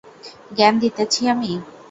[0.51, 1.51] জ্ঞান দিতেছি আমি?